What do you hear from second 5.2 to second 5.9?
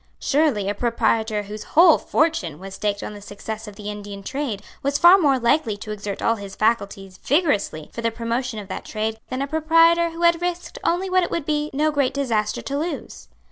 likely